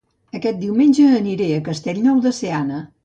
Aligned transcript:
Aquest 0.37 0.57
diumenge 0.61 1.05
aniré 1.17 1.51
a 1.57 1.61
Castellnou 1.69 2.21
de 2.25 2.33
Seana 2.39 2.83